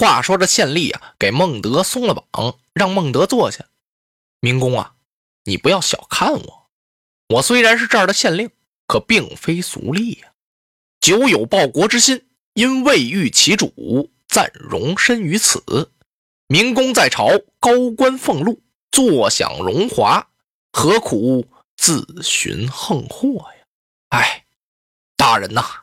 [0.00, 3.66] 话说这县吏啊，给孟德松了绑，让孟德坐下。
[4.40, 4.94] 明公啊，
[5.44, 6.70] 你不要小看我，
[7.28, 8.50] 我虽然是这儿的县令，
[8.86, 10.32] 可并非俗吏呀，
[11.02, 15.92] 久有报国之心，因未遇其主，暂容身于此。
[16.46, 17.28] 明公在朝，
[17.58, 20.30] 高官俸禄，坐享荣华，
[20.72, 23.66] 何苦自寻横祸呀？
[24.08, 24.46] 哎，
[25.14, 25.79] 大人呐！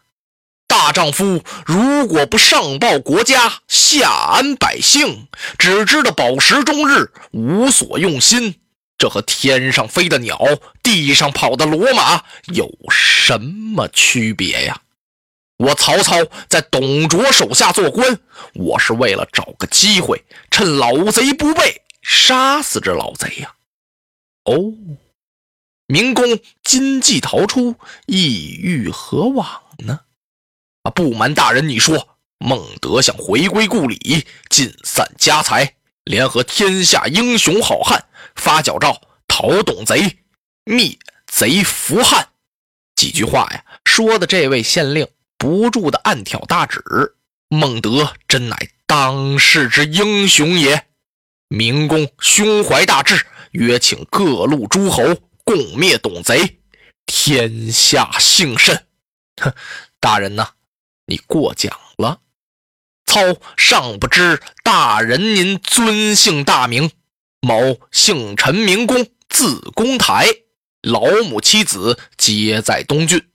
[0.79, 8.59] 大丈夫如果不上报国家，下安百姓，只知道饱食终日，无所用心，
[8.95, 10.39] 这和天上飞的鸟、
[10.83, 14.81] 地上跑的骡马有什么区别呀？
[15.57, 16.15] 我曹操
[16.47, 18.19] 在董卓手下做官，
[18.53, 23.55] 我是为了找个机会，趁老贼不备，杀死这老贼呀！
[24.43, 24.73] 哦，
[25.87, 30.01] 明公今计逃出，意欲何往呢？
[30.89, 38.05] 不瞒大人，你说孟德想回归故里，尽散家财，联合天下英雄好汉，
[38.35, 40.19] 发矫诏讨董贼，
[40.65, 42.29] 灭贼伏汉。
[42.95, 46.81] 几句话呀，说的这位县令不住的暗挑大指。
[47.49, 50.87] 孟德真乃当世之英雄也。
[51.47, 55.03] 明公胸怀大志，约请各路诸侯
[55.45, 56.59] 共灭董贼，
[57.05, 58.85] 天下幸甚。
[59.41, 59.53] 哼，
[59.99, 60.49] 大人呐！
[61.09, 62.19] 你过奖了，
[63.05, 63.21] 操
[63.55, 66.91] 尚不知大人您尊姓大名？
[67.39, 70.27] 某姓陈，明公，字公台，
[70.81, 73.29] 老母妻子皆在东郡。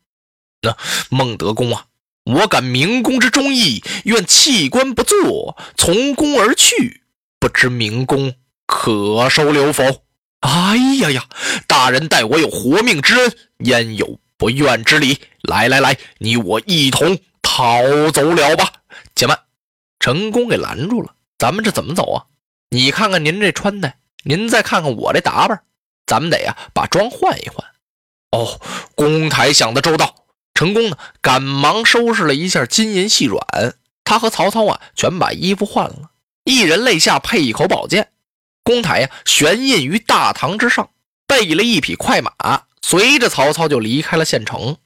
[0.60, 0.77] 那
[1.09, 1.87] 孟德公啊，
[2.25, 7.00] 我感明公之忠义，愿弃官不做，从公而去。
[7.41, 8.34] 不知明公
[8.66, 10.04] 可收留否？
[10.41, 11.27] 哎呀呀，
[11.66, 15.19] 大人待我有活命之恩，焉有不愿之理？
[15.41, 17.19] 来来来，你我一同。
[17.42, 18.72] 逃走了吧，
[19.14, 19.38] 且慢！
[20.00, 21.14] 陈宫给拦住了。
[21.38, 22.25] 咱们这怎么走啊？
[22.70, 25.62] 你看看您这穿戴，您再看看我这打扮，
[26.06, 27.66] 咱们得呀把装换一换。
[28.30, 28.60] 哦，
[28.94, 30.14] 公台想的周到。
[30.54, 33.41] 陈宫呢，赶忙收拾了一下金银细软，
[34.04, 36.10] 他和曹操啊全把衣服换了，
[36.44, 38.12] 一人肋下配一口宝剑。
[38.62, 40.91] 公台呀悬印于大堂之上，
[41.26, 44.76] 备了一匹快马，随着曹操就离开了县城。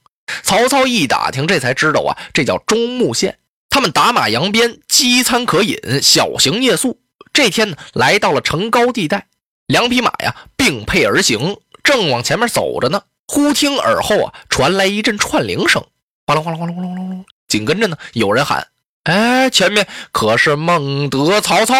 [0.43, 3.39] 曹操一打听，这才知道啊，这叫中牟县。
[3.69, 7.01] 他们打马扬鞭，饥餐可饮，小行夜宿。
[7.33, 9.27] 这天呢，来到了城高地带，
[9.67, 13.03] 两匹马呀并辔而行，正往前面走着呢。
[13.29, 15.85] 忽听耳后啊传来一阵串铃声，
[16.27, 17.25] 哗啦哗啦哗啦哗啦哗啦。
[17.49, 18.69] 紧跟着呢，有人喊
[19.05, 21.75] ：“哎，前面可是孟德、曹操？”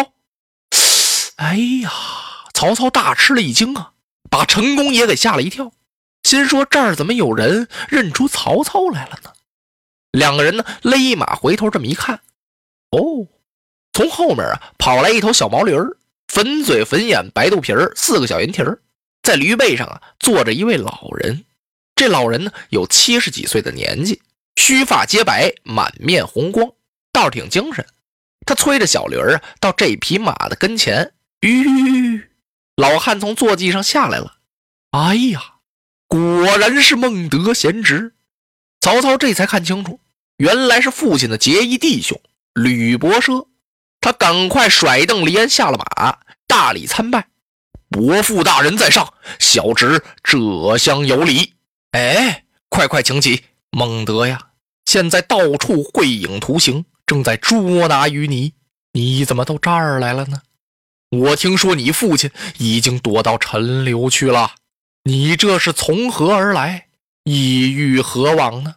[1.37, 1.91] 哎呀，
[2.53, 3.91] 曹操大吃了一惊啊，
[4.29, 5.71] 把陈宫也给吓了一跳。
[6.27, 9.31] 心说：“这儿怎么有人认出曹操来了呢？”
[10.11, 12.19] 两个人呢勒马回头这么一看，
[12.89, 13.25] 哦，
[13.93, 15.95] 从后面啊跑来一头小毛驴儿，
[16.27, 18.81] 粉嘴粉眼白肚皮儿，四个小银蹄儿，
[19.23, 21.45] 在驴背上啊坐着一位老人。
[21.95, 24.21] 这老人呢有七十几岁的年纪，
[24.57, 26.69] 须发皆白，满面红光，
[27.13, 27.85] 倒是挺精神。
[28.45, 31.13] 他催着小驴儿啊到这匹马的跟前。
[31.39, 32.29] 吁，
[32.75, 34.39] 老汉从坐骑上下来了。
[34.91, 35.53] 哎呀！
[36.07, 38.13] 果然是孟德贤侄，
[38.79, 39.99] 曹操这才看清楚，
[40.37, 42.19] 原来是父亲的结义弟兄
[42.53, 43.47] 吕伯奢。
[43.99, 47.27] 他赶快甩蹬离鞍下了马，大礼参拜
[47.89, 51.53] ：“伯父大人在上，小侄这厢有礼。”
[51.91, 54.39] 哎，快快请起，孟德呀！
[54.85, 58.53] 现在到处会影图形，正在捉拿于你，
[58.93, 60.41] 你怎么到这儿来了呢？
[61.09, 64.51] 我听说你父亲已经躲到陈留去了。
[65.07, 66.87] 你这是从何而来，
[67.23, 68.75] 意欲何往呢？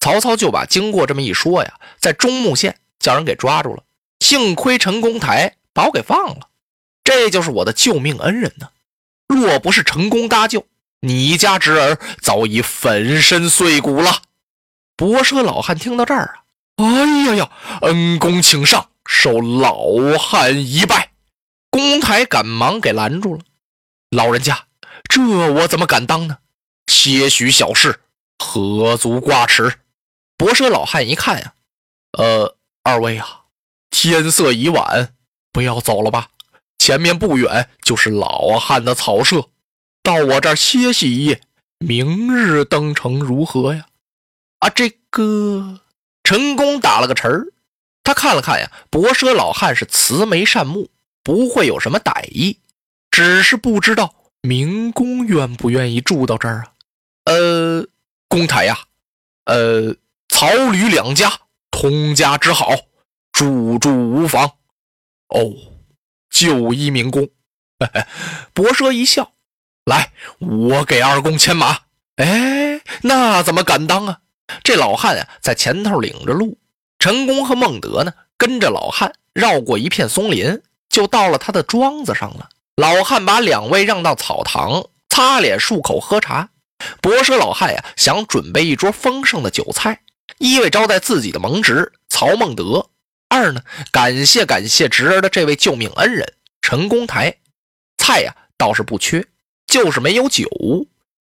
[0.00, 3.82] 曹操就把经过这么一说呀，在中牟县叫人给抓住了。
[4.20, 6.48] 幸亏陈公台把我给放了，
[7.02, 8.68] 这就是我的救命恩人呢。
[9.28, 10.66] 若不是陈公搭救，
[11.00, 14.24] 你家侄儿早已粉身碎骨了。
[14.94, 16.40] 博奢老汉听到这儿
[16.76, 21.12] 啊，哎呀呀，恩公请上，受老汉一拜。
[21.70, 23.40] 公台赶忙给拦住了。
[24.10, 24.66] 老人家，
[25.14, 26.38] 这我怎么敢当呢？
[26.86, 28.00] 些许小事，
[28.38, 29.80] 何足挂齿？
[30.38, 31.52] 博舍老汉一看呀，
[32.12, 33.42] 呃，二位啊，
[33.90, 35.12] 天色已晚，
[35.52, 36.28] 不要走了吧？
[36.78, 39.50] 前面不远就是老汉的草舍，
[40.02, 41.42] 到我这儿歇息一夜，
[41.76, 43.88] 明日登城如何呀？
[44.60, 45.80] 啊，这个
[46.24, 47.52] 陈公打了个陈儿，
[48.02, 50.88] 他看了看呀，博舍老汉是慈眉善目，
[51.22, 52.60] 不会有什么歹意，
[53.10, 56.72] 只是不知道明公愿不愿意住到这儿啊？
[57.24, 57.86] 呃，
[58.28, 58.78] 公台呀，
[59.46, 59.96] 呃。
[60.28, 61.30] 曹吕两家
[61.70, 62.70] 通家之好，
[63.32, 64.46] 住住无妨。
[65.28, 65.52] 哦，
[66.30, 67.28] 就依明公。
[68.54, 69.34] 博奢一笑，
[69.84, 71.80] 来，我给二公牵马。
[72.16, 74.20] 哎，那怎么敢当啊？
[74.64, 76.58] 这老汉啊，在前头领着路，
[76.98, 82.48] 陈宫和孟德呢，跟着老汉绕过一片松林，就到了他的庄子上了。
[82.76, 86.48] 老汉把两位让到草堂，擦脸漱口喝茶。
[87.02, 90.00] 博奢老汉呀，想准备一桌丰盛的酒菜。
[90.38, 92.88] 一为招待自己的盟侄曹孟德，
[93.28, 97.36] 二呢感谢感谢侄儿的这位救命恩人陈公台。
[97.98, 99.26] 菜呀倒是不缺，
[99.66, 100.48] 就是没有酒。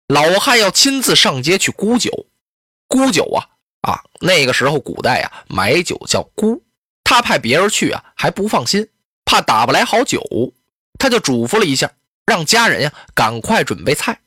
[0.07, 2.25] 老汉要亲自上街去沽酒。
[2.87, 3.47] 沽酒啊
[3.81, 6.63] 啊，那个时候古代啊买酒叫沽。
[7.03, 8.89] 他派别人去啊还不放心，
[9.23, 10.21] 怕打不来好酒，
[11.05, 11.91] 他就嘱咐了一下，
[12.25, 14.21] 让家人呀赶快准备菜。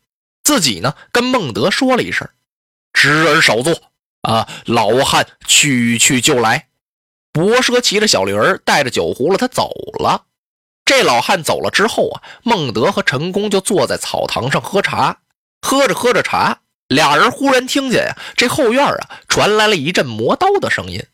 [0.45, 2.29] 自己呢跟孟德说了一声
[2.95, 3.83] ：“侄儿少坐。”
[4.23, 4.49] 啊！
[4.65, 6.69] 老汉去去就来。
[7.33, 10.27] 博奢骑着小驴儿，带着酒葫芦，他走了。
[10.85, 15.19] 这老汉走了之后啊，孟德和陈宫就坐在草堂上喝茶。
[15.61, 21.05] 喝着喝着茶，俩人忽然听见呀，这后院啊传来了一阵磨刀的声音，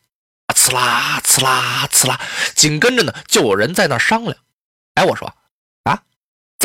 [0.47, 2.21] 啊，呲啦呲啦呲啦。
[2.55, 4.35] 紧跟着呢，就有人在那商量。
[4.95, 5.33] 哎，我说，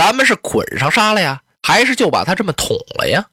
[0.01, 3.29] 咱们是捆上杀了呀，还是就把他这么捅了呀？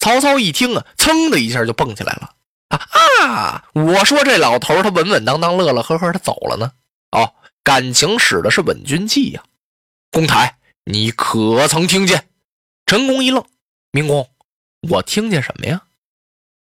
[0.00, 2.34] 曹操一听啊，噌的一下就蹦起来了
[2.70, 2.80] 啊
[3.22, 3.64] 啊！
[3.74, 6.72] 我说这老头他稳稳当当、乐乐呵呵，他走了呢。
[7.12, 7.32] 哦，
[7.62, 9.44] 感情使的是稳军计呀。
[10.10, 12.26] 公台，你可曾听见？
[12.86, 13.46] 陈宫一愣，
[13.92, 14.28] 明公，
[14.90, 15.82] 我听见什么呀？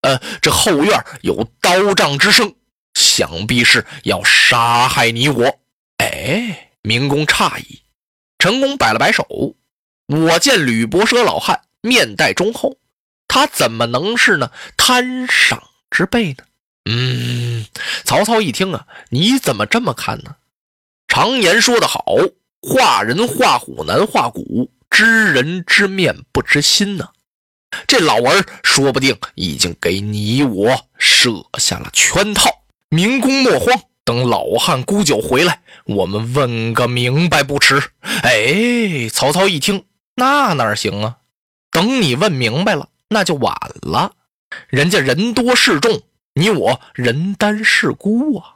[0.02, 2.54] 呃，这后院有刀杖之声，
[2.94, 5.60] 想必是要杀害你我。
[6.00, 7.83] 哎，明公诧异。
[8.44, 9.26] 陈宫摆了摆手，
[10.08, 12.76] 我见吕伯奢老汉面带忠厚。
[13.26, 16.44] 他怎么能是呢贪赏之辈呢？
[16.84, 17.66] 嗯，
[18.04, 20.36] 曹操一听啊，你怎么这么看呢？
[21.08, 22.04] 常言说得好，
[22.60, 27.12] 画人画虎难画骨，知人知面不知心呢。
[27.88, 32.52] 这老儿说不定已经给你我设下了圈套。
[32.90, 37.82] 明公莫慌，等老汉沽酒回来，我们问个明白不迟。
[38.02, 39.86] 哎，曹操一听，
[40.16, 41.18] 那哪行啊？
[41.72, 42.90] 等你问明白了。
[43.10, 44.14] 那就晚了，
[44.70, 46.02] 人家人多势众，
[46.34, 48.56] 你我人单势孤啊！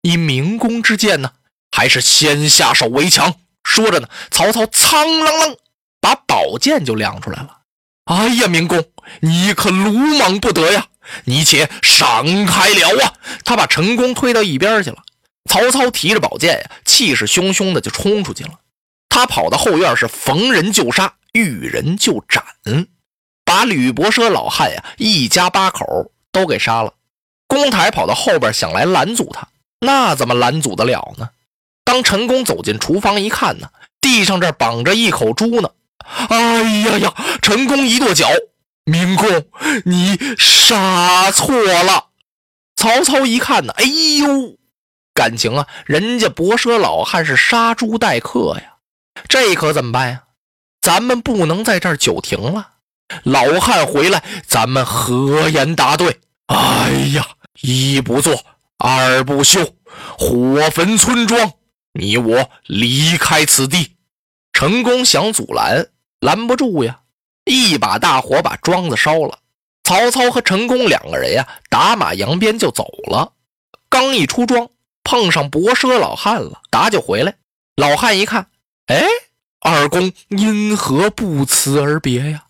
[0.00, 1.32] 以明公之见呢，
[1.70, 3.34] 还是先下手为强。
[3.64, 5.56] 说着呢，曹操苍啷啷
[6.00, 7.58] 把宝剑就亮出来了。
[8.04, 8.82] 哎呀，明公，
[9.20, 10.86] 你可鲁莽不得呀！
[11.24, 13.12] 你且闪开了啊！
[13.44, 14.98] 他把陈宫推到一边去了。
[15.50, 18.50] 曹操提着宝剑呀，气势汹汹的就冲出去了。
[19.08, 22.44] 他跑到后院，是逢人就杀，遇人就斩。
[23.44, 25.84] 把吕伯奢老汉呀一家八口
[26.30, 26.94] 都给杀了。
[27.46, 29.48] 公台跑到后边想来拦阻他，
[29.80, 31.28] 那怎么拦阻得了呢？
[31.84, 33.68] 当陈宫走进厨房一看呢，
[34.00, 35.70] 地上这绑着一口猪呢。
[36.28, 37.14] 哎呀呀！
[37.42, 38.28] 陈宫一跺脚
[38.84, 39.46] ：“明公，
[39.84, 42.06] 你杀错了。”
[42.76, 44.56] 曹操一看呢，哎呦，
[45.14, 48.78] 感情啊，人家伯奢老汉是杀猪待客呀，
[49.28, 50.24] 这可怎么办呀？
[50.80, 52.70] 咱们不能在这儿久停了。
[53.22, 56.18] 老汉回来，咱们合言答对。
[56.46, 57.24] 哎呀，
[57.60, 58.44] 一不做
[58.78, 59.76] 二不休，
[60.18, 61.52] 火焚村庄，
[61.92, 63.96] 你我离开此地。
[64.52, 65.86] 陈宫想阻拦，
[66.18, 67.01] 拦不住呀，
[67.44, 69.38] 一把大火把庄子烧了。
[69.84, 73.32] 曹操和陈宫两个人呀，打马扬鞭就走了。
[73.88, 74.70] 刚一出庄，
[75.02, 77.34] 碰上伯奢老汉了，打就回来。
[77.76, 78.46] 老汉一看，
[78.86, 79.04] 哎，
[79.60, 82.44] 二公因何不辞而别呀？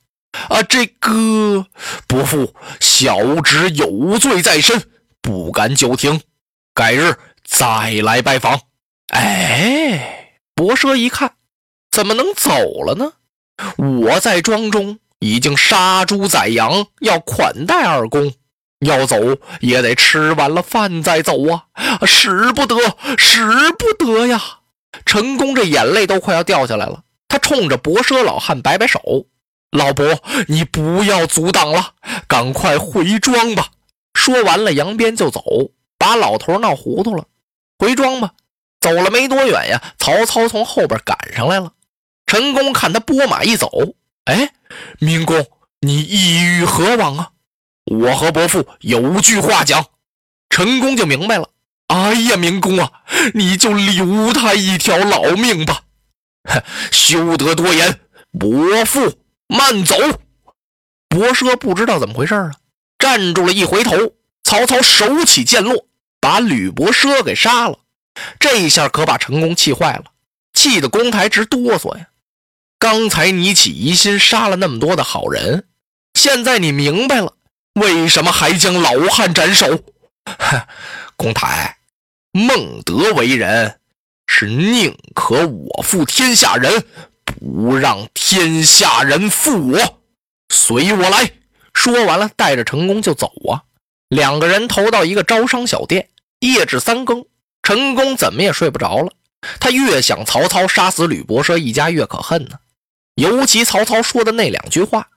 [0.49, 1.67] 啊，这个
[2.07, 6.21] 伯父，小侄有罪在身，不敢久停，
[6.75, 8.61] 改日再来拜访。
[9.09, 11.35] 哎，伯奢一看，
[11.91, 13.13] 怎么能走了呢？
[13.77, 18.33] 我在庄中已经杀猪宰羊，要款待二公，
[18.81, 19.17] 要走
[19.61, 21.65] 也得吃完了饭再走啊，
[22.07, 22.77] 使不得，
[23.17, 23.45] 使
[23.79, 24.41] 不得呀！
[25.07, 29.01] 陈宫这眼泪都快要掉下来了，他冲着博奢老汉摆摆手
[29.73, 30.19] ：“老伯，
[30.49, 31.95] 你不要阻挡了，
[32.27, 33.69] 赶快回庄吧。”
[34.15, 35.43] 说完了，扬鞭就走，
[35.99, 37.25] 把老头闹糊涂了。
[37.79, 38.33] 回庄吧。
[38.81, 41.71] 走了没多远呀，曹操从后边赶上来了。
[42.33, 43.69] 陈宫看他拨马一走，
[44.25, 44.55] 哎，
[44.99, 45.47] 明公，
[45.81, 47.33] 你意欲何往啊？
[47.85, 49.85] 我和伯父有句话讲。
[50.49, 51.51] 陈宫就明白了。
[51.89, 52.91] 哎呀，明公啊，
[53.35, 55.83] 你就留他一条老命吧。
[56.49, 58.01] 哼，休得多言。
[58.39, 59.95] 伯父慢走。
[61.11, 62.53] 伯奢不知道怎么回事啊，
[62.99, 65.87] 站住了，一回头，曹操手起剑落，
[66.19, 67.79] 把吕伯奢给杀了。
[68.41, 70.05] 这一下可把陈宫气坏了，
[70.55, 72.07] 气得公台直哆嗦呀。
[72.83, 75.69] 刚才你起疑心，杀了那么多的好人，
[76.15, 77.37] 现在你明白了，
[77.75, 79.85] 为什么还将老汉斩首？
[81.15, 81.77] 公台，
[82.33, 83.79] 孟德为人
[84.27, 86.85] 是宁可我负天下人，
[87.25, 90.01] 不让天下人负我。
[90.53, 91.31] 随我来
[91.73, 93.63] 说完了，带着陈宫就走啊。
[94.09, 96.09] 两个人投到一个招商小店，
[96.41, 97.25] 夜至三更，
[97.63, 99.13] 陈宫怎么也睡不着了。
[99.61, 102.59] 他越想曹操杀死吕伯奢一家，越可恨呢。
[103.15, 105.09] 尤其曹操说的那两句话：“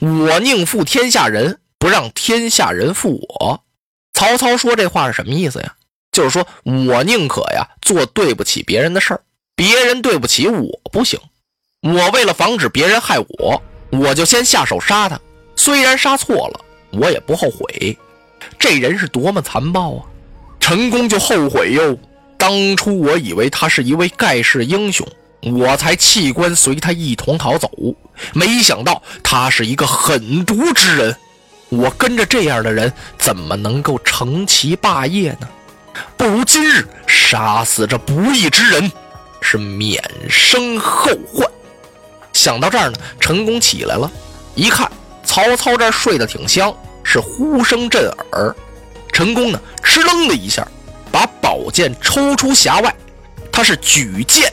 [0.00, 3.62] 我宁负天下人，不让天下人负我。”
[4.12, 5.74] 曹操说这话是什么意思呀？
[6.12, 9.20] 就是说我宁可呀做对不起别人的事儿，
[9.54, 11.18] 别人对不起我不行。
[11.82, 15.18] 我为了防止别人害我，我就先下手杀他。
[15.56, 16.60] 虽然杀错了，
[16.92, 17.96] 我也不后悔。
[18.58, 20.04] 这人是多么残暴啊！
[20.58, 21.96] 陈宫就后悔哟。
[22.36, 25.06] 当初我以为他是一位盖世英雄。
[25.42, 27.70] 我才弃官随他一同逃走，
[28.34, 31.16] 没想到他是一个狠毒之人。
[31.70, 35.48] 我跟着这样的人，怎么能够成其霸业呢？
[36.16, 38.90] 不如今日杀死这不义之人，
[39.40, 41.48] 是免生后患。
[42.32, 44.10] 想到这儿呢，陈宫起来了，
[44.54, 44.90] 一看
[45.24, 48.54] 曹操这睡得挺香，是呼声震耳。
[49.12, 50.66] 陈宫呢，哧楞的一下，
[51.10, 52.94] 把宝剑抽出匣外，
[53.50, 54.52] 他是举剑。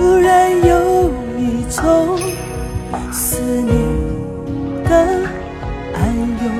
[0.00, 2.18] 突然有一种
[3.12, 3.68] 思念
[4.82, 4.96] 的
[5.92, 6.00] 暗
[6.42, 6.50] 涌，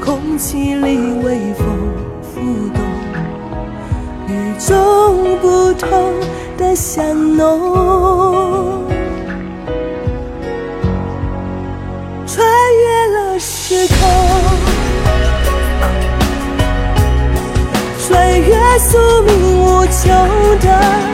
[0.00, 1.66] 空气里微风
[2.22, 2.40] 浮
[2.72, 2.78] 动，
[4.28, 6.14] 与众不同
[6.56, 8.84] 的香浓，
[12.24, 12.46] 穿
[12.84, 13.98] 越了时空，
[18.06, 20.04] 穿越宿命无穷
[20.60, 21.13] 的。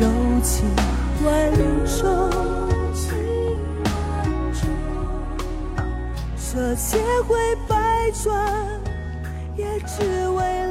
[0.00, 0.06] 柔
[0.42, 0.68] 情
[1.24, 1.52] 万
[1.86, 2.30] 种
[2.92, 3.14] 情
[3.84, 4.68] 万种
[6.36, 7.36] 这千回
[7.68, 8.80] 百转
[9.56, 10.63] 也只为